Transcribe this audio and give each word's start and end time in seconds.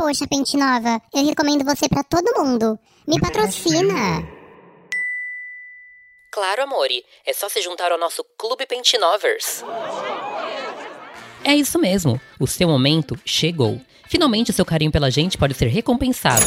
Poxa, 0.00 0.26
Pente 0.26 0.56
Nova, 0.56 0.98
eu 1.12 1.26
recomendo 1.26 1.62
você 1.62 1.86
pra 1.86 2.02
todo 2.02 2.42
mundo. 2.42 2.78
Me 3.06 3.20
patrocina. 3.20 4.26
Claro, 6.30 6.62
amore. 6.62 7.04
É 7.26 7.34
só 7.34 7.50
se 7.50 7.60
juntar 7.60 7.92
ao 7.92 7.98
nosso 7.98 8.24
Clube 8.38 8.64
Pentinovers. 8.64 9.62
É 11.44 11.54
isso 11.54 11.78
mesmo. 11.78 12.18
O 12.38 12.46
seu 12.46 12.66
momento 12.66 13.14
chegou. 13.26 13.78
Finalmente, 14.08 14.54
seu 14.54 14.64
carinho 14.64 14.90
pela 14.90 15.10
gente 15.10 15.36
pode 15.36 15.52
ser 15.52 15.66
recompensado. 15.66 16.46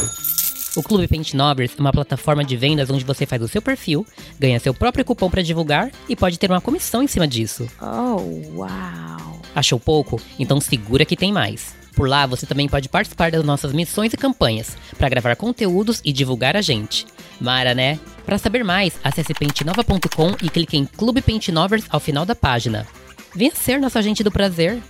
O 0.76 0.82
Clube 0.82 1.06
Pentinovers 1.06 1.74
é 1.78 1.80
uma 1.80 1.92
plataforma 1.92 2.42
de 2.42 2.56
vendas 2.56 2.90
onde 2.90 3.04
você 3.04 3.24
faz 3.24 3.40
o 3.40 3.46
seu 3.46 3.62
perfil, 3.62 4.04
ganha 4.36 4.58
seu 4.58 4.74
próprio 4.74 5.04
cupom 5.04 5.30
para 5.30 5.42
divulgar 5.42 5.92
e 6.08 6.16
pode 6.16 6.40
ter 6.40 6.50
uma 6.50 6.60
comissão 6.60 7.04
em 7.04 7.06
cima 7.06 7.28
disso. 7.28 7.68
Oh, 7.80 8.58
uau! 8.58 9.40
Achou 9.54 9.78
pouco? 9.78 10.20
Então 10.40 10.60
segura 10.60 11.04
que 11.04 11.16
tem 11.16 11.32
mais. 11.32 11.83
Por 11.94 12.08
lá, 12.08 12.26
você 12.26 12.44
também 12.44 12.68
pode 12.68 12.88
participar 12.88 13.30
das 13.30 13.44
nossas 13.44 13.72
missões 13.72 14.12
e 14.12 14.16
campanhas 14.16 14.76
para 14.98 15.08
gravar 15.08 15.36
conteúdos 15.36 16.00
e 16.04 16.12
divulgar 16.12 16.56
a 16.56 16.60
gente. 16.60 17.06
Mara, 17.40 17.74
né? 17.74 17.98
Para 18.24 18.38
saber 18.38 18.64
mais, 18.64 18.98
acesse 19.04 19.34
pentinova.com 19.34 20.36
e 20.42 20.48
clique 20.48 20.76
em 20.76 20.86
Clube 20.86 21.22
Pentinovers 21.22 21.84
ao 21.90 22.00
final 22.00 22.24
da 22.24 22.34
página. 22.34 22.86
Venha 23.34 23.54
ser 23.54 23.80
nosso 23.80 23.98
agente 23.98 24.24
do 24.24 24.30
prazer. 24.30 24.82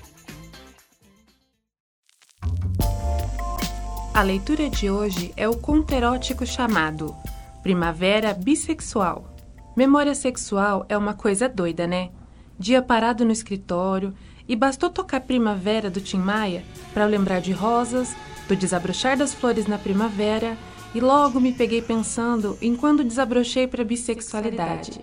A 4.14 4.22
leitura 4.22 4.70
de 4.70 4.88
hoje 4.88 5.32
é 5.36 5.48
o 5.48 5.56
conto 5.56 5.92
erótico 5.92 6.46
chamado 6.46 7.14
Primavera 7.62 8.32
Bissexual. 8.32 9.34
Memória 9.76 10.14
sexual 10.14 10.86
é 10.88 10.96
uma 10.96 11.14
coisa 11.14 11.48
doida, 11.48 11.86
né? 11.86 12.10
Dia 12.56 12.80
parado 12.80 13.24
no 13.24 13.32
escritório 13.32 14.14
e 14.48 14.54
bastou 14.54 14.90
tocar 14.90 15.20
Primavera 15.20 15.90
do 15.90 16.00
Tim 16.00 16.18
Maia 16.18 16.64
para 16.92 17.04
eu 17.04 17.08
lembrar 17.08 17.40
de 17.40 17.52
rosas, 17.52 18.14
do 18.48 18.54
desabrochar 18.54 19.16
das 19.16 19.32
flores 19.34 19.66
na 19.66 19.78
primavera 19.78 20.56
e 20.94 21.00
logo 21.00 21.40
me 21.40 21.52
peguei 21.52 21.80
pensando 21.80 22.58
em 22.60 22.76
quando 22.76 23.04
desabrochei 23.04 23.66
para 23.66 23.84
bissexualidade. 23.84 25.00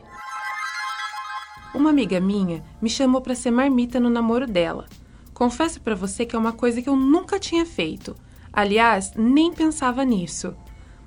Uma 1.73 1.89
amiga 1.89 2.19
minha 2.19 2.63
me 2.81 2.89
chamou 2.89 3.21
para 3.21 3.35
ser 3.35 3.51
marmita 3.51 3.99
no 3.99 4.09
namoro 4.09 4.45
dela. 4.45 4.87
Confesso 5.33 5.81
para 5.81 5.95
você 5.95 6.25
que 6.25 6.35
é 6.35 6.39
uma 6.39 6.53
coisa 6.53 6.81
que 6.81 6.89
eu 6.89 6.95
nunca 6.95 7.39
tinha 7.39 7.65
feito 7.65 8.15
Aliás, 8.53 9.13
nem 9.15 9.53
pensava 9.53 10.03
nisso. 10.03 10.53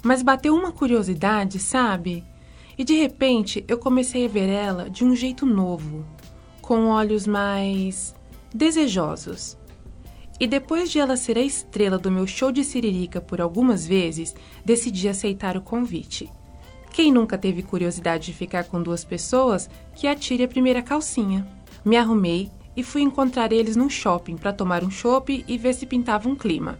Mas 0.02 0.22
bateu 0.22 0.54
uma 0.54 0.72
curiosidade, 0.72 1.58
sabe? 1.58 2.24
E 2.76 2.84
de 2.84 2.94
repente 2.94 3.64
eu 3.68 3.78
comecei 3.78 4.24
a 4.24 4.28
ver 4.28 4.48
ela 4.48 4.88
de 4.88 5.04
um 5.04 5.14
jeito 5.14 5.44
novo, 5.44 6.04
com 6.60 6.88
olhos 6.88 7.26
mais 7.26 8.14
desejosos. 8.54 9.58
E 10.38 10.46
depois 10.46 10.90
de 10.90 11.00
ela 11.00 11.16
ser 11.16 11.36
a 11.36 11.42
estrela 11.42 11.98
do 11.98 12.10
meu 12.10 12.26
show 12.26 12.52
de 12.52 12.62
siririca 12.62 13.20
por 13.20 13.40
algumas 13.40 13.84
vezes, 13.86 14.34
decidi 14.64 15.08
aceitar 15.08 15.56
o 15.56 15.60
convite. 15.60 16.30
Quem 16.92 17.12
nunca 17.12 17.36
teve 17.36 17.62
curiosidade 17.62 18.26
de 18.26 18.32
ficar 18.32 18.64
com 18.64 18.80
duas 18.80 19.04
pessoas, 19.04 19.68
que 19.96 20.06
atire 20.06 20.44
a 20.44 20.48
primeira 20.48 20.80
calcinha. 20.80 21.44
Me 21.84 21.96
arrumei 21.96 22.50
e 22.76 22.84
fui 22.84 23.02
encontrar 23.02 23.52
eles 23.52 23.74
num 23.74 23.90
shopping 23.90 24.36
para 24.36 24.52
tomar 24.52 24.84
um 24.84 24.90
chopp 24.90 25.44
e 25.46 25.58
ver 25.58 25.74
se 25.74 25.86
pintava 25.86 26.28
um 26.28 26.36
clima. 26.36 26.78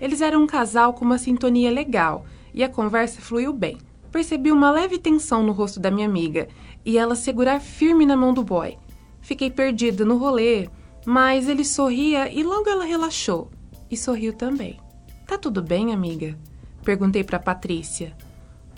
Eles 0.00 0.20
eram 0.20 0.42
um 0.42 0.46
casal 0.46 0.92
com 0.92 1.04
uma 1.04 1.18
sintonia 1.18 1.70
legal 1.70 2.24
e 2.54 2.62
a 2.62 2.68
conversa 2.68 3.20
fluiu 3.20 3.52
bem. 3.52 3.78
Percebi 4.12 4.52
uma 4.52 4.70
leve 4.70 4.98
tensão 4.98 5.42
no 5.42 5.52
rosto 5.52 5.80
da 5.80 5.90
minha 5.90 6.06
amiga 6.06 6.48
e 6.84 6.96
ela 6.96 7.14
segurar 7.14 7.60
firme 7.60 8.06
na 8.06 8.16
mão 8.16 8.32
do 8.32 8.44
boy. 8.44 8.76
Fiquei 9.20 9.50
perdida 9.50 10.04
no 10.04 10.16
rolê, 10.16 10.68
mas 11.06 11.48
ele 11.48 11.64
sorria 11.64 12.30
e 12.30 12.42
logo 12.42 12.68
ela 12.68 12.84
relaxou 12.84 13.50
e 13.90 13.96
sorriu 13.96 14.34
também. 14.34 14.78
Tá 15.26 15.38
tudo 15.38 15.62
bem, 15.62 15.94
amiga? 15.94 16.38
Perguntei 16.84 17.24
para 17.24 17.38
Patrícia. 17.38 18.14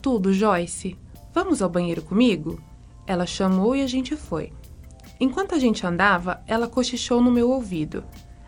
Tudo, 0.01 0.33
Joyce. 0.33 0.97
Vamos 1.35 1.61
ao 1.61 1.69
banheiro 1.69 2.03
comigo? 2.03 2.63
Ela 3.07 3.27
chamou 3.27 3.75
e 3.75 3.83
a 3.83 3.87
gente 3.87 4.15
foi. 4.15 4.53
Enquanto 5.19 5.55
a 5.55 5.59
gente 5.59 5.85
andava, 5.85 6.41
ela 6.47 6.69
cochichou 6.69 7.21
no 7.21 7.33
meu 7.33 7.51
ouvido. 7.51 8.05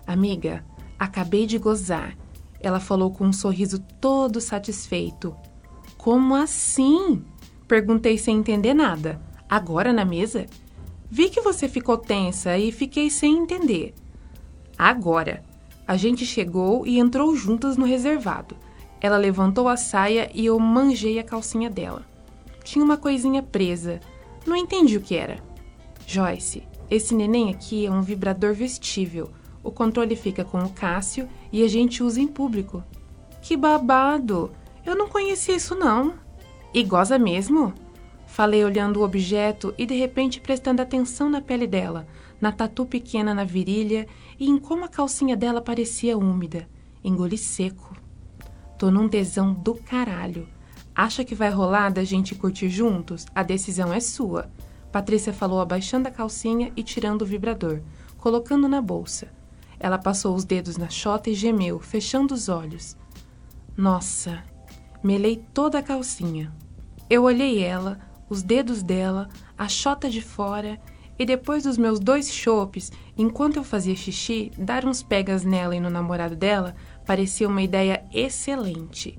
Amiga, 0.06 0.64
acabei 0.98 1.46
de 1.46 1.58
gozar 1.58 2.16
ela 2.60 2.78
falou 2.78 3.10
com 3.10 3.24
um 3.24 3.32
sorriso 3.32 3.78
todo 4.00 4.40
satisfeito. 4.40 5.34
Como 5.96 6.34
assim? 6.34 7.24
Perguntei 7.66 8.18
sem 8.18 8.38
entender 8.38 8.74
nada. 8.74 9.20
Agora 9.48 9.92
na 9.92 10.04
mesa? 10.04 10.46
Vi 11.10 11.28
que 11.28 11.40
você 11.40 11.68
ficou 11.68 11.98
tensa 11.98 12.56
e 12.56 12.70
fiquei 12.70 13.10
sem 13.10 13.36
entender. 13.38 13.94
Agora. 14.78 15.44
A 15.86 15.96
gente 15.96 16.24
chegou 16.24 16.86
e 16.86 17.00
entrou 17.00 17.34
juntas 17.34 17.76
no 17.76 17.84
reservado. 17.84 18.56
Ela 19.00 19.16
levantou 19.16 19.66
a 19.66 19.76
saia 19.76 20.30
e 20.32 20.46
eu 20.46 20.56
manjei 20.60 21.18
a 21.18 21.24
calcinha 21.24 21.68
dela. 21.68 22.06
Tinha 22.62 22.84
uma 22.84 22.96
coisinha 22.96 23.42
presa. 23.42 23.98
Não 24.46 24.54
entendi 24.54 24.96
o 24.96 25.00
que 25.00 25.16
era. 25.16 25.42
Joyce, 26.06 26.62
esse 26.88 27.12
neném 27.12 27.50
aqui 27.50 27.86
é 27.86 27.90
um 27.90 28.02
vibrador 28.02 28.54
vestível 28.54 29.32
o 29.62 29.70
controle 29.70 30.16
fica 30.16 30.44
com 30.44 30.62
o 30.62 30.70
Cássio 30.70 31.28
e 31.52 31.62
a 31.62 31.68
gente 31.68 32.02
usa 32.02 32.20
em 32.20 32.26
público. 32.26 32.82
Que 33.42 33.56
babado! 33.56 34.50
Eu 34.84 34.96
não 34.96 35.08
conhecia 35.08 35.54
isso 35.54 35.74
não. 35.74 36.14
E 36.72 36.82
goza 36.82 37.18
mesmo? 37.18 37.74
Falei 38.30 38.64
olhando 38.64 39.00
o 39.00 39.02
objeto 39.02 39.74
e 39.76 39.84
de 39.84 39.94
repente 39.94 40.40
prestando 40.40 40.80
atenção 40.80 41.28
na 41.28 41.40
pele 41.40 41.66
dela, 41.66 42.06
na 42.40 42.52
tatu 42.52 42.86
pequena 42.86 43.34
na 43.34 43.42
virilha 43.42 44.06
e 44.38 44.48
em 44.48 44.56
como 44.56 44.84
a 44.84 44.88
calcinha 44.88 45.36
dela 45.36 45.60
parecia 45.60 46.16
úmida. 46.16 46.68
Engoli 47.02 47.36
seco. 47.36 47.94
Tô 48.78 48.88
num 48.88 49.08
tesão 49.08 49.52
do 49.52 49.74
caralho. 49.74 50.48
Acha 50.94 51.24
que 51.24 51.34
vai 51.34 51.50
rolar 51.50 51.90
da 51.90 52.04
gente 52.04 52.36
curtir 52.36 52.70
juntos? 52.70 53.26
A 53.34 53.42
decisão 53.42 53.92
é 53.92 53.98
sua. 53.98 54.48
Patrícia 54.92 55.32
falou 55.32 55.60
abaixando 55.60 56.06
a 56.06 56.10
calcinha 56.10 56.72
e 56.76 56.84
tirando 56.84 57.22
o 57.22 57.26
vibrador, 57.26 57.80
colocando 58.16 58.68
na 58.68 58.80
bolsa. 58.80 59.28
Ela 59.78 59.98
passou 59.98 60.36
os 60.36 60.44
dedos 60.44 60.76
na 60.76 60.88
chota 60.88 61.30
e 61.30 61.34
gemeu, 61.34 61.80
fechando 61.80 62.32
os 62.32 62.48
olhos. 62.48 62.96
Nossa, 63.76 64.44
melei 65.02 65.44
toda 65.52 65.80
a 65.80 65.82
calcinha. 65.82 66.52
Eu 67.08 67.24
olhei 67.24 67.62
ela, 67.62 68.09
os 68.30 68.42
dedos 68.42 68.82
dela, 68.82 69.28
a 69.58 69.68
chota 69.68 70.08
de 70.08 70.22
fora 70.22 70.80
e 71.18 71.26
depois 71.26 71.64
dos 71.64 71.76
meus 71.76 72.00
dois 72.00 72.32
chopes, 72.32 72.90
enquanto 73.18 73.56
eu 73.56 73.64
fazia 73.64 73.94
xixi, 73.94 74.50
dar 74.56 74.86
uns 74.86 75.02
pegas 75.02 75.44
nela 75.44 75.76
e 75.76 75.80
no 75.80 75.90
namorado 75.90 76.34
dela 76.34 76.74
parecia 77.04 77.46
uma 77.46 77.60
ideia 77.60 78.02
excelente. 78.14 79.18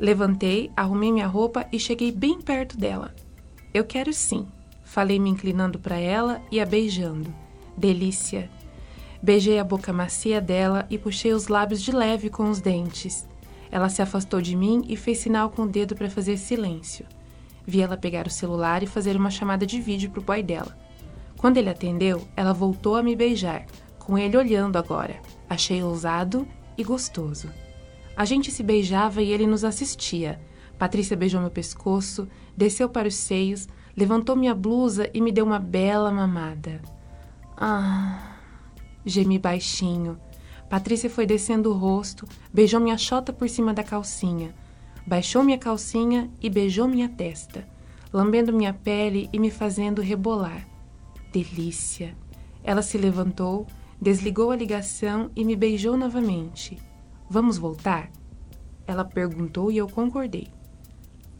Levantei, 0.00 0.70
arrumei 0.74 1.12
minha 1.12 1.26
roupa 1.26 1.66
e 1.70 1.78
cheguei 1.78 2.10
bem 2.10 2.40
perto 2.40 2.78
dela. 2.78 3.14
Eu 3.74 3.84
quero 3.84 4.12
sim, 4.14 4.46
falei 4.82 5.18
me 5.18 5.28
inclinando 5.28 5.78
para 5.78 5.98
ela 5.98 6.40
e 6.50 6.58
a 6.58 6.64
beijando. 6.64 7.34
Delícia, 7.76 8.50
Beijei 9.22 9.60
a 9.60 9.62
boca 9.62 9.92
macia 9.92 10.40
dela 10.40 10.84
e 10.90 10.98
puxei 10.98 11.32
os 11.32 11.46
lábios 11.46 11.80
de 11.80 11.92
leve 11.92 12.28
com 12.28 12.50
os 12.50 12.60
dentes. 12.60 13.24
Ela 13.70 13.88
se 13.88 14.02
afastou 14.02 14.40
de 14.40 14.56
mim 14.56 14.84
e 14.88 14.96
fez 14.96 15.18
sinal 15.18 15.48
com 15.50 15.62
o 15.62 15.68
dedo 15.68 15.94
para 15.94 16.10
fazer 16.10 16.36
silêncio. 16.36 17.06
Vi 17.66 17.80
ela 17.80 17.96
pegar 17.96 18.26
o 18.26 18.30
celular 18.30 18.82
e 18.82 18.86
fazer 18.86 19.16
uma 19.16 19.30
chamada 19.30 19.64
de 19.64 19.80
vídeo 19.80 20.10
pro 20.10 20.22
boy 20.22 20.42
dela. 20.42 20.76
Quando 21.36 21.56
ele 21.56 21.70
atendeu, 21.70 22.26
ela 22.36 22.52
voltou 22.52 22.96
a 22.96 23.02
me 23.02 23.16
beijar, 23.16 23.66
com 23.98 24.16
ele 24.16 24.36
olhando 24.36 24.76
agora. 24.76 25.20
Achei 25.48 25.82
ousado 25.82 26.46
e 26.76 26.84
gostoso. 26.84 27.48
A 28.16 28.24
gente 28.24 28.50
se 28.50 28.62
beijava 28.62 29.22
e 29.22 29.30
ele 29.30 29.46
nos 29.46 29.64
assistia. 29.64 30.40
Patrícia 30.78 31.16
beijou 31.16 31.40
meu 31.40 31.50
pescoço, 31.50 32.28
desceu 32.56 32.88
para 32.88 33.08
os 33.08 33.14
seios, 33.14 33.68
levantou 33.96 34.36
minha 34.36 34.54
blusa 34.54 35.08
e 35.14 35.20
me 35.20 35.32
deu 35.32 35.44
uma 35.44 35.58
bela 35.58 36.10
mamada. 36.10 36.80
Ah. 37.56 38.36
Gemi 39.04 39.38
baixinho. 39.38 40.18
Patrícia 40.68 41.10
foi 41.10 41.26
descendo 41.26 41.70
o 41.70 41.76
rosto, 41.76 42.26
beijou 42.52 42.80
minha 42.80 42.96
chota 42.96 43.32
por 43.32 43.48
cima 43.48 43.74
da 43.74 43.82
calcinha. 43.82 44.54
Baixou 45.06 45.42
minha 45.42 45.58
calcinha 45.58 46.30
e 46.40 46.48
beijou 46.48 46.86
minha 46.86 47.08
testa, 47.08 47.66
lambendo 48.12 48.52
minha 48.52 48.72
pele 48.72 49.28
e 49.32 49.38
me 49.38 49.50
fazendo 49.50 50.00
rebolar. 50.00 50.66
Delícia! 51.32 52.16
Ela 52.62 52.82
se 52.82 52.96
levantou, 52.96 53.66
desligou 54.00 54.50
a 54.50 54.56
ligação 54.56 55.30
e 55.34 55.44
me 55.44 55.56
beijou 55.56 55.96
novamente. 55.96 56.78
Vamos 57.28 57.58
voltar? 57.58 58.10
Ela 58.86 59.04
perguntou 59.04 59.72
e 59.72 59.78
eu 59.78 59.88
concordei. 59.88 60.48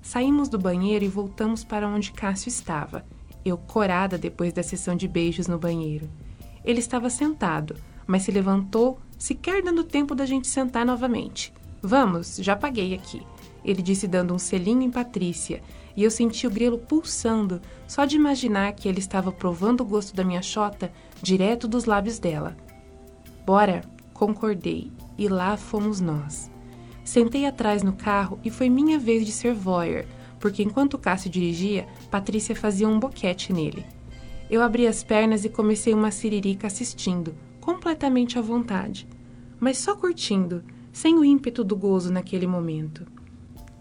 Saímos 0.00 0.48
do 0.48 0.58
banheiro 0.58 1.04
e 1.04 1.08
voltamos 1.08 1.62
para 1.62 1.86
onde 1.86 2.10
Cássio 2.10 2.48
estava, 2.48 3.04
eu 3.44 3.56
corada 3.56 4.18
depois 4.18 4.52
da 4.52 4.62
sessão 4.62 4.96
de 4.96 5.06
beijos 5.06 5.46
no 5.46 5.58
banheiro. 5.58 6.10
Ele 6.64 6.80
estava 6.80 7.08
sentado, 7.08 7.76
mas 8.06 8.22
se 8.22 8.30
levantou, 8.32 8.98
sequer 9.16 9.62
dando 9.62 9.84
tempo 9.84 10.14
da 10.14 10.26
gente 10.26 10.48
sentar 10.48 10.84
novamente. 10.84 11.52
Vamos, 11.80 12.36
já 12.36 12.56
paguei 12.56 12.94
aqui. 12.94 13.24
Ele 13.64 13.82
disse 13.82 14.08
dando 14.08 14.34
um 14.34 14.38
selinho 14.38 14.82
em 14.82 14.90
Patrícia, 14.90 15.62
e 15.96 16.02
eu 16.02 16.10
senti 16.10 16.46
o 16.46 16.50
grelo 16.50 16.78
pulsando 16.78 17.60
só 17.86 18.04
de 18.04 18.16
imaginar 18.16 18.72
que 18.72 18.88
ele 18.88 18.98
estava 18.98 19.30
provando 19.30 19.82
o 19.82 19.84
gosto 19.84 20.14
da 20.14 20.24
minha 20.24 20.42
chota 20.42 20.92
direto 21.22 21.68
dos 21.68 21.84
lábios 21.84 22.18
dela. 22.18 22.56
Bora, 23.44 23.82
concordei, 24.14 24.90
e 25.18 25.28
lá 25.28 25.56
fomos 25.56 26.00
nós. 26.00 26.50
Sentei 27.04 27.46
atrás 27.46 27.82
no 27.82 27.92
carro 27.92 28.38
e 28.44 28.50
foi 28.50 28.70
minha 28.70 28.98
vez 28.98 29.26
de 29.26 29.32
ser 29.32 29.52
voyeur, 29.52 30.04
porque 30.38 30.62
enquanto 30.62 30.98
Cássio 30.98 31.30
dirigia, 31.30 31.86
Patrícia 32.10 32.54
fazia 32.54 32.88
um 32.88 32.98
boquete 32.98 33.52
nele. 33.52 33.84
Eu 34.50 34.62
abri 34.62 34.86
as 34.86 35.02
pernas 35.02 35.44
e 35.44 35.48
comecei 35.48 35.94
uma 35.94 36.10
siririca 36.10 36.66
assistindo, 36.66 37.34
completamente 37.60 38.38
à 38.38 38.42
vontade, 38.42 39.08
mas 39.58 39.78
só 39.78 39.94
curtindo, 39.94 40.62
sem 40.92 41.16
o 41.16 41.24
ímpeto 41.24 41.64
do 41.64 41.76
gozo 41.76 42.12
naquele 42.12 42.46
momento. 42.46 43.06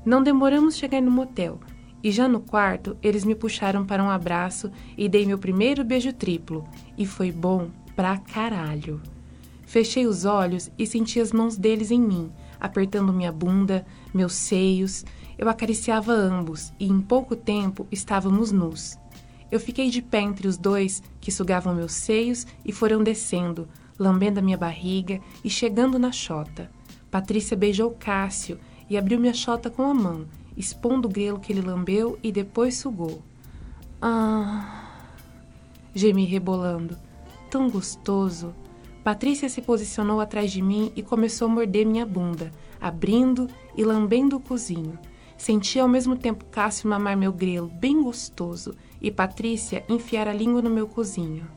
Não 0.03 0.23
demoramos 0.23 0.75
chegar 0.75 1.01
no 1.01 1.11
motel, 1.11 1.59
e 2.03 2.11
já 2.11 2.27
no 2.27 2.39
quarto 2.39 2.97
eles 3.03 3.23
me 3.23 3.35
puxaram 3.35 3.85
para 3.85 4.03
um 4.03 4.09
abraço 4.09 4.71
e 4.97 5.07
dei 5.07 5.25
meu 5.25 5.37
primeiro 5.37 5.83
beijo 5.83 6.11
triplo, 6.11 6.67
e 6.97 7.05
foi 7.05 7.31
bom 7.31 7.69
pra 7.95 8.17
caralho. 8.17 9.01
Fechei 9.65 10.07
os 10.07 10.25
olhos 10.25 10.71
e 10.77 10.85
senti 10.87 11.19
as 11.19 11.31
mãos 11.31 11.55
deles 11.55 11.91
em 11.91 12.01
mim, 12.01 12.31
apertando 12.59 13.13
minha 13.13 13.31
bunda, 13.31 13.85
meus 14.13 14.33
seios. 14.33 15.05
Eu 15.37 15.47
acariciava 15.47 16.11
ambos 16.11 16.73
e 16.79 16.87
em 16.87 16.99
pouco 16.99 17.35
tempo 17.35 17.87
estávamos 17.91 18.51
nus. 18.51 18.97
Eu 19.51 19.59
fiquei 19.59 19.89
de 19.89 20.01
pé 20.01 20.19
entre 20.21 20.47
os 20.47 20.57
dois 20.57 21.01
que 21.21 21.31
sugavam 21.31 21.75
meus 21.75 21.93
seios 21.93 22.45
e 22.65 22.71
foram 22.71 23.03
descendo, 23.03 23.67
lambendo 23.97 24.39
a 24.39 24.43
minha 24.43 24.57
barriga 24.57 25.21
e 25.43 25.49
chegando 25.49 25.99
na 25.99 26.11
chota. 26.11 26.69
Patrícia 27.09 27.55
beijou 27.55 27.91
Cássio 27.91 28.59
e 28.91 28.97
abriu 28.97 29.17
minha 29.17 29.33
chota 29.33 29.69
com 29.69 29.83
a 29.83 29.93
mão, 29.93 30.25
expondo 30.57 31.07
o 31.07 31.11
grelo 31.11 31.39
que 31.39 31.53
ele 31.53 31.61
lambeu 31.61 32.19
e 32.21 32.29
depois 32.29 32.75
sugou. 32.75 33.21
Ah! 34.01 34.99
Gemi 35.95 36.25
rebolando. 36.25 36.97
Tão 37.49 37.69
gostoso! 37.69 38.53
Patrícia 39.01 39.47
se 39.47 39.61
posicionou 39.61 40.19
atrás 40.19 40.51
de 40.51 40.61
mim 40.61 40.91
e 40.93 41.01
começou 41.01 41.47
a 41.47 41.51
morder 41.51 41.85
minha 41.85 42.05
bunda, 42.05 42.51
abrindo 42.81 43.47
e 43.77 43.83
lambendo 43.85 44.35
o 44.35 44.41
cozinho. 44.41 44.99
Senti 45.37 45.79
ao 45.79 45.87
mesmo 45.87 46.17
tempo 46.17 46.43
Cássio 46.51 46.89
mamar 46.89 47.15
meu 47.15 47.31
grelo, 47.31 47.69
bem 47.69 48.03
gostoso, 48.03 48.75
e 49.01 49.09
Patrícia 49.09 49.85
enfiar 49.87 50.27
a 50.27 50.33
língua 50.33 50.61
no 50.61 50.69
meu 50.69 50.85
cozinho. 50.85 51.47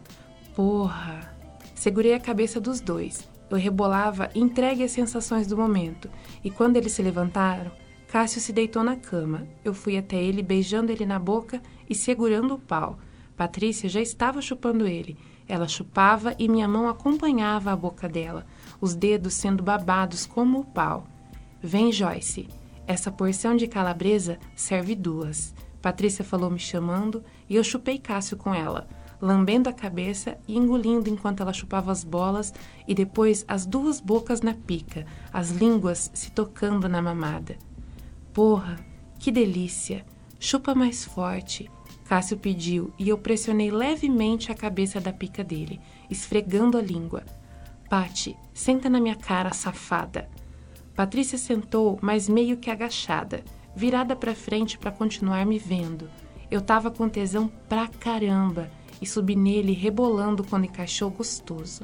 Porra! 0.54 1.34
Segurei 1.74 2.14
a 2.14 2.20
cabeça 2.20 2.60
dos 2.60 2.80
dois. 2.80 3.28
Eu 3.54 3.60
rebolava, 3.60 4.30
entregue 4.34 4.82
às 4.82 4.90
sensações 4.90 5.46
do 5.46 5.56
momento, 5.56 6.10
e 6.42 6.50
quando 6.50 6.76
eles 6.76 6.92
se 6.92 7.02
levantaram, 7.02 7.70
Cássio 8.08 8.40
se 8.40 8.52
deitou 8.52 8.82
na 8.82 8.96
cama. 8.96 9.46
Eu 9.64 9.72
fui 9.72 9.96
até 9.96 10.16
ele, 10.22 10.42
beijando 10.42 10.92
ele 10.92 11.06
na 11.06 11.18
boca 11.18 11.60
e 11.88 11.94
segurando 11.94 12.54
o 12.54 12.58
pau. 12.58 12.98
Patrícia 13.36 13.88
já 13.88 14.00
estava 14.00 14.40
chupando 14.40 14.86
ele 14.86 15.16
ela 15.48 15.68
chupava 15.68 16.34
e 16.38 16.48
minha 16.48 16.66
mão 16.66 16.88
acompanhava 16.88 17.70
a 17.70 17.76
boca 17.76 18.08
dela, 18.08 18.46
os 18.80 18.94
dedos 18.94 19.34
sendo 19.34 19.62
babados 19.62 20.26
como 20.26 20.60
o 20.60 20.64
pau. 20.64 21.06
Vem, 21.62 21.92
Joyce. 21.92 22.48
Essa 22.86 23.10
porção 23.10 23.56
de 23.56 23.66
calabresa 23.66 24.38
serve 24.54 24.94
duas. 24.94 25.54
Patrícia 25.80 26.24
falou 26.24 26.50
me 26.50 26.58
chamando 26.58 27.22
e 27.48 27.56
eu 27.56 27.64
chupei 27.64 27.98
Cássio 27.98 28.36
com 28.36 28.54
ela, 28.54 28.86
lambendo 29.24 29.70
a 29.70 29.72
cabeça 29.72 30.36
e 30.46 30.54
engolindo 30.54 31.08
enquanto 31.08 31.40
ela 31.40 31.52
chupava 31.52 31.90
as 31.90 32.04
bolas 32.04 32.52
e 32.86 32.94
depois 32.94 33.42
as 33.48 33.64
duas 33.64 33.98
bocas 33.98 34.42
na 34.42 34.52
pica, 34.52 35.06
as 35.32 35.50
línguas 35.50 36.10
se 36.12 36.30
tocando 36.30 36.90
na 36.90 37.00
mamada. 37.00 37.56
Porra, 38.34 38.78
que 39.18 39.32
delícia! 39.32 40.04
Chupa 40.38 40.74
mais 40.74 41.06
forte. 41.06 41.70
Cássio 42.04 42.36
pediu 42.36 42.92
e 42.98 43.08
eu 43.08 43.16
pressionei 43.16 43.70
levemente 43.70 44.52
a 44.52 44.54
cabeça 44.54 45.00
da 45.00 45.10
pica 45.10 45.42
dele, 45.42 45.80
esfregando 46.10 46.76
a 46.76 46.82
língua. 46.82 47.22
Pati, 47.88 48.36
senta 48.52 48.90
na 48.90 49.00
minha 49.00 49.16
cara, 49.16 49.54
safada. 49.54 50.28
Patrícia 50.94 51.38
sentou, 51.38 51.98
mas 52.02 52.28
meio 52.28 52.58
que 52.58 52.70
agachada, 52.70 53.42
virada 53.74 54.14
para 54.14 54.34
frente 54.34 54.76
para 54.76 54.90
continuar 54.90 55.46
me 55.46 55.58
vendo. 55.58 56.10
Eu 56.50 56.60
tava 56.60 56.90
com 56.90 57.08
tesão 57.08 57.50
pra 57.66 57.88
caramba 57.88 58.70
e 59.00 59.06
subi 59.06 59.36
nele 59.36 59.72
rebolando 59.72 60.44
quando 60.44 60.64
encaixou 60.64 61.10
gostoso. 61.10 61.82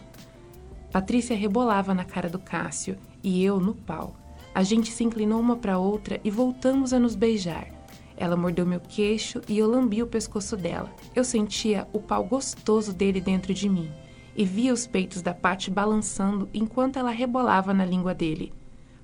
Patrícia 0.92 1.36
rebolava 1.36 1.94
na 1.94 2.04
cara 2.04 2.28
do 2.28 2.38
Cássio 2.38 2.96
e 3.22 3.44
eu 3.44 3.60
no 3.60 3.74
pau. 3.74 4.16
A 4.54 4.62
gente 4.62 4.90
se 4.90 5.04
inclinou 5.04 5.40
uma 5.40 5.56
para 5.56 5.78
outra 5.78 6.20
e 6.24 6.30
voltamos 6.30 6.92
a 6.92 6.98
nos 6.98 7.14
beijar. 7.14 7.68
Ela 8.16 8.36
mordeu 8.36 8.66
meu 8.66 8.80
queixo 8.80 9.40
e 9.48 9.58
eu 9.58 9.70
lambi 9.70 10.02
o 10.02 10.06
pescoço 10.06 10.56
dela. 10.56 10.92
Eu 11.14 11.24
sentia 11.24 11.86
o 11.92 12.00
pau 12.00 12.24
gostoso 12.24 12.92
dele 12.92 13.20
dentro 13.20 13.54
de 13.54 13.68
mim 13.68 13.90
e 14.36 14.44
via 14.44 14.72
os 14.72 14.86
peitos 14.86 15.22
da 15.22 15.34
Patty 15.34 15.70
balançando 15.70 16.48
enquanto 16.52 16.98
ela 16.98 17.10
rebolava 17.10 17.72
na 17.72 17.84
língua 17.84 18.14
dele, 18.14 18.52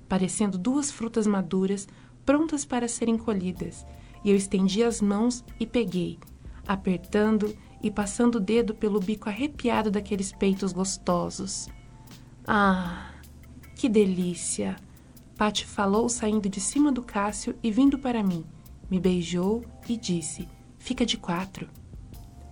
parecendo 0.07 0.57
duas 0.57 0.91
frutas 0.91 1.25
maduras 1.25 1.87
prontas 2.25 2.65
para 2.65 2.87
serem 2.87 3.17
colhidas. 3.17 3.85
E 4.23 4.29
eu 4.29 4.35
estendi 4.35 4.83
as 4.83 5.01
mãos 5.01 5.43
e 5.59 5.65
peguei, 5.65 6.19
apertando 6.67 7.55
e 7.81 7.91
passando 7.91 8.35
o 8.35 8.39
dedo 8.39 8.73
pelo 8.73 8.99
bico 8.99 9.29
arrepiado 9.29 9.91
daqueles 9.91 10.31
peitos 10.31 10.71
gostosos. 10.71 11.67
Ah, 12.45 13.11
que 13.75 13.87
delícia! 13.87 14.75
Patty 15.37 15.65
falou 15.65 16.09
saindo 16.09 16.49
de 16.49 16.59
cima 16.59 16.91
do 16.91 17.03
Cássio 17.03 17.55
e 17.61 17.69
vindo 17.69 17.99
para 17.99 18.23
mim 18.23 18.43
me 18.89 18.99
beijou 18.99 19.63
e 19.87 19.97
disse: 19.97 20.47
Fica 20.77 21.05
de 21.05 21.17
quatro. 21.17 21.69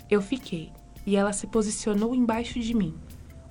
Eu 0.10 0.22
fiquei 0.22 0.72
e 1.06 1.16
ela 1.16 1.34
se 1.34 1.48
posicionou 1.48 2.14
embaixo 2.14 2.60
de 2.60 2.74
mim, 2.74 2.94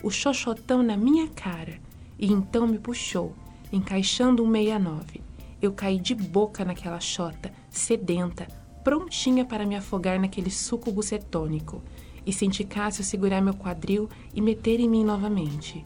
o 0.03 0.11
xoxotão 0.11 0.83
na 0.83 0.97
minha 0.97 1.29
cara, 1.29 1.81
e 2.19 2.31
então 2.31 2.67
me 2.67 2.79
puxou, 2.79 3.35
encaixando 3.73 4.43
um 4.43 4.51
69. 4.51 5.23
Eu 5.63 5.73
caí 5.73 5.99
de 5.99 6.15
boca 6.15 6.65
naquela 6.65 7.01
chota, 7.01 7.53
sedenta, 7.71 8.47
prontinha 8.85 9.45
para 9.45 9.67
me 9.67 9.75
afogar 9.75 10.21
naquele 10.21 10.51
suco 10.51 10.93
bucetônico, 10.93 11.83
e 12.25 12.33
senti 12.33 12.63
Cássio 12.63 13.03
segurar 13.03 13.41
meu 13.41 13.55
quadril 13.55 14.09
e 14.33 14.41
meter 14.41 14.79
em 14.79 14.89
mim 14.89 15.03
novamente. 15.05 15.85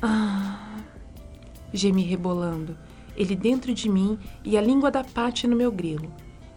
Ah! 0.00 0.78
Gemi 1.72 2.02
rebolando 2.02 2.76
ele 3.16 3.36
dentro 3.36 3.74
de 3.74 3.88
mim 3.88 4.18
e 4.44 4.56
a 4.56 4.60
língua 4.60 4.90
da 4.90 5.04
Pate 5.04 5.46
no 5.46 5.56
meu 5.56 5.70
grilo. 5.70 6.10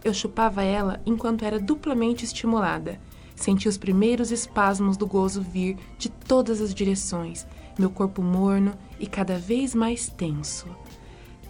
Eu 0.04 0.14
chupava 0.14 0.62
ela 0.62 1.00
enquanto 1.04 1.44
era 1.44 1.58
duplamente 1.58 2.24
estimulada. 2.24 3.00
Senti 3.34 3.68
os 3.68 3.76
primeiros 3.76 4.30
espasmos 4.30 4.96
do 4.96 5.06
gozo 5.06 5.42
vir 5.42 5.76
de 5.98 6.08
todas 6.08 6.60
as 6.60 6.74
direções, 6.74 7.46
meu 7.78 7.90
corpo 7.90 8.22
morno 8.22 8.72
e 8.98 9.06
cada 9.06 9.36
vez 9.36 9.74
mais 9.74 10.08
tenso. 10.08 10.66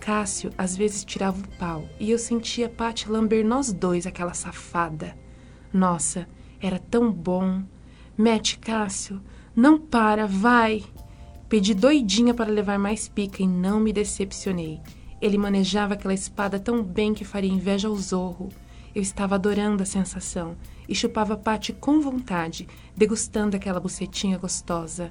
Cássio 0.06 0.52
às 0.56 0.76
vezes 0.76 1.04
tirava 1.04 1.36
o 1.36 1.48
pau 1.58 1.88
e 1.98 2.12
eu 2.12 2.16
sentia 2.16 2.68
Pate 2.68 3.10
lamber 3.10 3.44
nós 3.44 3.72
dois, 3.72 4.06
aquela 4.06 4.34
safada. 4.34 5.18
Nossa, 5.72 6.28
era 6.60 6.78
tão 6.78 7.10
bom. 7.10 7.64
Mete, 8.16 8.56
Cássio. 8.56 9.20
Não 9.52 9.80
para, 9.80 10.24
vai! 10.24 10.84
Pedi 11.48 11.74
doidinha 11.74 12.32
para 12.32 12.52
levar 12.52 12.78
mais 12.78 13.08
pica 13.08 13.42
e 13.42 13.48
não 13.48 13.80
me 13.80 13.92
decepcionei. 13.92 14.80
Ele 15.20 15.36
manejava 15.36 15.94
aquela 15.94 16.14
espada 16.14 16.60
tão 16.60 16.84
bem 16.84 17.12
que 17.12 17.24
faria 17.24 17.50
inveja 17.50 17.88
ao 17.88 17.96
Zorro. 17.96 18.50
Eu 18.94 19.02
estava 19.02 19.34
adorando 19.34 19.82
a 19.82 19.86
sensação 19.86 20.56
e 20.88 20.94
chupava 20.94 21.36
Pate 21.36 21.72
com 21.72 22.00
vontade, 22.00 22.68
degustando 22.96 23.56
aquela 23.56 23.80
bucetinha 23.80 24.38
gostosa. 24.38 25.10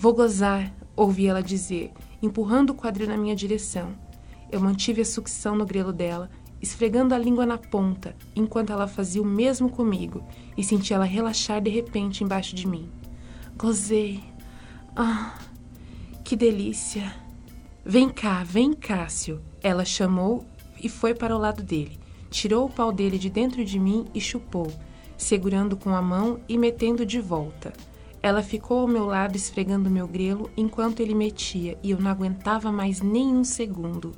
Vou 0.00 0.12
gozar, 0.12 0.74
ouvi 0.96 1.28
ela 1.28 1.44
dizer, 1.44 1.92
empurrando 2.20 2.70
o 2.70 2.74
quadril 2.74 3.06
na 3.06 3.16
minha 3.16 3.36
direção. 3.36 4.04
Eu 4.50 4.60
mantive 4.60 5.02
a 5.02 5.04
sucção 5.04 5.56
no 5.56 5.66
grelo 5.66 5.92
dela, 5.92 6.30
esfregando 6.62 7.14
a 7.14 7.18
língua 7.18 7.44
na 7.44 7.58
ponta, 7.58 8.14
enquanto 8.34 8.72
ela 8.72 8.86
fazia 8.86 9.22
o 9.22 9.26
mesmo 9.26 9.68
comigo, 9.68 10.24
e 10.56 10.64
senti 10.64 10.94
ela 10.94 11.04
relaxar 11.04 11.60
de 11.60 11.70
repente 11.70 12.24
embaixo 12.24 12.54
de 12.54 12.66
mim. 12.66 12.90
Gozei. 13.56 14.22
Ah, 14.94 15.38
que 16.24 16.36
delícia! 16.36 17.14
Vem 17.84 18.08
cá, 18.08 18.42
vem, 18.42 18.72
Cássio. 18.72 19.40
Ela 19.62 19.84
chamou 19.84 20.44
e 20.82 20.88
foi 20.88 21.14
para 21.14 21.36
o 21.36 21.38
lado 21.38 21.62
dele. 21.62 21.98
Tirou 22.30 22.66
o 22.66 22.70
pau 22.70 22.90
dele 22.90 23.16
de 23.16 23.30
dentro 23.30 23.64
de 23.64 23.78
mim 23.78 24.06
e 24.12 24.20
chupou, 24.20 24.72
segurando 25.16 25.76
com 25.76 25.90
a 25.90 26.02
mão 26.02 26.40
e 26.48 26.58
metendo 26.58 27.06
de 27.06 27.20
volta. 27.20 27.72
Ela 28.20 28.42
ficou 28.42 28.80
ao 28.80 28.88
meu 28.88 29.06
lado 29.06 29.36
esfregando 29.36 29.88
meu 29.88 30.08
grelo 30.08 30.50
enquanto 30.56 30.98
ele 30.98 31.14
metia 31.14 31.78
e 31.80 31.92
eu 31.92 32.00
não 32.00 32.10
aguentava 32.10 32.72
mais 32.72 33.00
nem 33.00 33.28
um 33.28 33.44
segundo. 33.44 34.12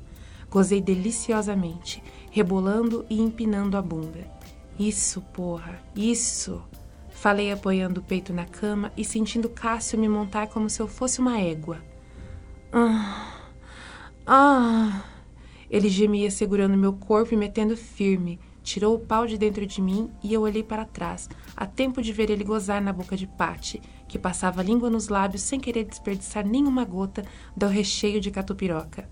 Gozei 0.49 0.81
deliciosamente, 0.81 2.01
rebolando 2.31 3.05
e 3.09 3.19
empinando 3.19 3.77
a 3.77 3.81
bunda. 3.81 4.27
Isso, 4.79 5.21
porra, 5.33 5.79
isso! 5.95 6.61
Falei 7.09 7.51
apoiando 7.51 7.99
o 7.99 8.03
peito 8.03 8.31
na 8.31 8.45
cama 8.45 8.93
e 8.95 9.03
sentindo 9.03 9.49
Cássio 9.49 9.99
me 9.99 10.07
montar 10.07 10.47
como 10.47 10.69
se 10.69 10.81
eu 10.81 10.87
fosse 10.87 11.19
uma 11.19 11.39
égua. 11.39 11.83
Ah, 12.71 13.33
ah! 14.25 15.03
Ele 15.69 15.89
gemia 15.89 16.31
segurando 16.31 16.77
meu 16.77 16.93
corpo 16.93 17.33
e 17.33 17.37
metendo 17.37 17.75
firme. 17.75 18.39
Tirou 18.63 18.95
o 18.95 18.99
pau 18.99 19.27
de 19.27 19.37
dentro 19.37 19.65
de 19.65 19.81
mim 19.81 20.09
e 20.23 20.33
eu 20.33 20.41
olhei 20.41 20.63
para 20.63 20.85
trás, 20.85 21.29
a 21.55 21.65
tempo 21.65 22.01
de 22.01 22.13
ver 22.13 22.29
ele 22.29 22.43
gozar 22.43 22.81
na 22.81 22.93
boca 22.93 23.17
de 23.17 23.27
Pate, 23.27 23.81
que 24.07 24.17
passava 24.17 24.61
a 24.61 24.63
língua 24.63 24.89
nos 24.89 25.09
lábios 25.09 25.41
sem 25.41 25.59
querer 25.59 25.85
desperdiçar 25.85 26.45
nenhuma 26.45 26.85
gota 26.85 27.23
do 27.55 27.67
recheio 27.67 28.21
de 28.21 28.31
catupiroca. 28.31 29.09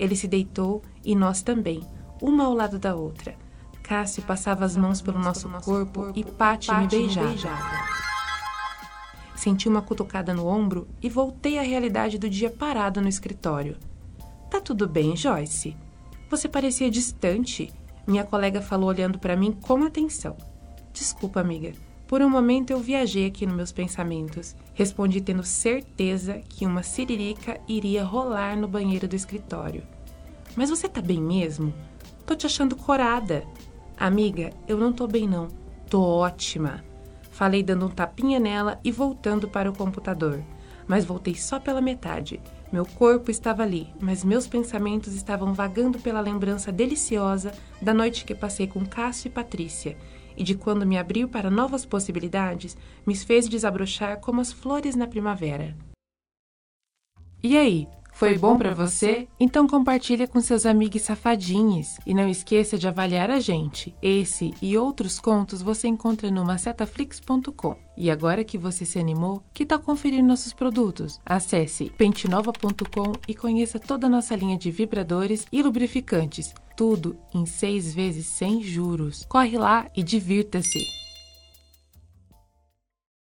Ele 0.00 0.16
se 0.16 0.26
deitou 0.26 0.80
e 1.04 1.14
nós 1.14 1.42
também, 1.42 1.86
uma 2.22 2.44
ao 2.44 2.54
lado 2.54 2.78
da 2.78 2.94
outra. 2.94 3.36
Cássio 3.82 4.22
passava 4.22 4.64
as 4.64 4.74
mãos 4.74 5.02
pelo 5.02 5.18
nosso 5.18 5.46
corpo 5.60 6.10
e 6.14 6.24
Pati 6.24 6.72
me 6.72 6.86
beijava. 6.86 7.58
Senti 9.36 9.68
uma 9.68 9.82
cutucada 9.82 10.32
no 10.32 10.46
ombro 10.46 10.88
e 11.02 11.08
voltei 11.10 11.58
à 11.58 11.62
realidade 11.62 12.18
do 12.18 12.30
dia 12.30 12.48
parado 12.48 13.02
no 13.02 13.08
escritório. 13.08 13.76
Tá 14.50 14.58
tudo 14.58 14.88
bem, 14.88 15.14
Joyce? 15.14 15.76
Você 16.30 16.48
parecia 16.48 16.90
distante. 16.90 17.70
Minha 18.06 18.24
colega 18.24 18.62
falou 18.62 18.88
olhando 18.88 19.18
para 19.18 19.36
mim 19.36 19.52
com 19.52 19.84
atenção. 19.84 20.34
Desculpa, 20.94 21.40
amiga. 21.40 21.74
Por 22.10 22.22
um 22.22 22.28
momento 22.28 22.72
eu 22.72 22.80
viajei 22.80 23.24
aqui 23.24 23.46
nos 23.46 23.54
meus 23.54 23.70
pensamentos. 23.70 24.56
Respondi 24.74 25.20
tendo 25.20 25.44
certeza 25.44 26.40
que 26.48 26.66
uma 26.66 26.82
siririca 26.82 27.60
iria 27.68 28.02
rolar 28.02 28.56
no 28.56 28.66
banheiro 28.66 29.06
do 29.06 29.14
escritório. 29.14 29.84
Mas 30.56 30.70
você 30.70 30.88
tá 30.88 31.00
bem 31.00 31.22
mesmo? 31.22 31.72
Tô 32.26 32.34
te 32.34 32.46
achando 32.46 32.74
corada. 32.74 33.44
Amiga, 33.96 34.50
eu 34.66 34.76
não 34.76 34.92
tô 34.92 35.06
bem 35.06 35.28
não. 35.28 35.46
Tô 35.88 36.02
ótima. 36.02 36.82
Falei 37.30 37.62
dando 37.62 37.86
um 37.86 37.90
tapinha 37.90 38.40
nela 38.40 38.80
e 38.82 38.90
voltando 38.90 39.46
para 39.46 39.70
o 39.70 39.76
computador. 39.76 40.42
Mas 40.88 41.04
voltei 41.04 41.36
só 41.36 41.60
pela 41.60 41.80
metade. 41.80 42.40
Meu 42.72 42.84
corpo 42.84 43.30
estava 43.30 43.62
ali, 43.62 43.86
mas 44.00 44.24
meus 44.24 44.48
pensamentos 44.48 45.14
estavam 45.14 45.54
vagando 45.54 46.00
pela 46.00 46.20
lembrança 46.20 46.72
deliciosa 46.72 47.52
da 47.80 47.94
noite 47.94 48.24
que 48.24 48.34
passei 48.34 48.66
com 48.66 48.84
Cássio 48.84 49.28
e 49.28 49.30
Patrícia 49.30 49.96
e 50.36 50.42
de 50.42 50.54
quando 50.54 50.86
me 50.86 50.98
abriu 50.98 51.28
para 51.28 51.50
novas 51.50 51.84
possibilidades, 51.84 52.76
me 53.06 53.16
fez 53.16 53.48
desabrochar 53.48 54.20
como 54.20 54.40
as 54.40 54.52
flores 54.52 54.94
na 54.94 55.06
primavera. 55.06 55.76
E 57.42 57.56
aí, 57.56 57.88
foi 58.20 58.36
bom 58.36 58.58
para 58.58 58.74
você? 58.74 59.26
Então 59.40 59.66
compartilha 59.66 60.28
com 60.28 60.42
seus 60.42 60.66
amigos 60.66 61.00
safadinhos 61.00 61.96
e 62.04 62.12
não 62.12 62.28
esqueça 62.28 62.76
de 62.76 62.86
avaliar 62.86 63.30
a 63.30 63.40
gente. 63.40 63.94
Esse 64.02 64.52
e 64.60 64.76
outros 64.76 65.18
contos 65.18 65.62
você 65.62 65.88
encontra 65.88 66.30
no 66.30 66.44
macetaflix.com. 66.44 67.76
E 67.96 68.10
agora 68.10 68.44
que 68.44 68.58
você 68.58 68.84
se 68.84 68.98
animou, 68.98 69.42
que 69.54 69.64
tal 69.64 69.78
conferir 69.78 70.22
nossos 70.22 70.52
produtos? 70.52 71.18
Acesse 71.24 71.90
pentinova.com 71.96 73.12
e 73.26 73.34
conheça 73.34 73.78
toda 73.78 74.06
a 74.06 74.10
nossa 74.10 74.36
linha 74.36 74.58
de 74.58 74.70
vibradores 74.70 75.46
e 75.50 75.62
lubrificantes. 75.62 76.52
Tudo 76.80 77.14
em 77.34 77.44
seis 77.44 77.92
vezes 77.92 78.24
sem 78.24 78.62
juros. 78.62 79.26
Corre 79.28 79.58
lá 79.58 79.86
e 79.94 80.02
divirta-se! 80.02 80.80